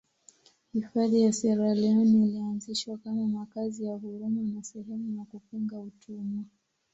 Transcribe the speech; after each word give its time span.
Hifadhi 0.73 1.21
ya 1.21 1.33
Sierra 1.33 1.73
Leone 1.73 2.25
ilianzishwa 2.25 2.97
kama 2.97 3.27
makazi 3.27 3.85
ya 3.85 3.93
huruma 3.95 4.41
na 4.41 4.63
sehemu 4.63 5.17
ya 5.17 5.25
kupinga 5.25 5.79
utumwa 5.79 6.43